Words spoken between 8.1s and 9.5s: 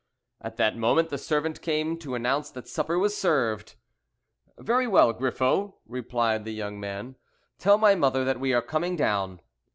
that we are coming down."